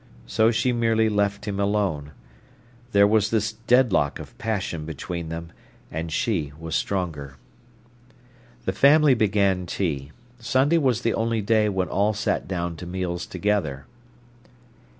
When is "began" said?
9.13-9.67